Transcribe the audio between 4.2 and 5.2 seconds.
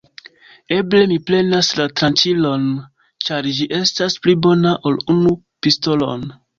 pli bona ol